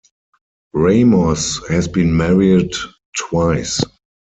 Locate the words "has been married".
1.67-2.73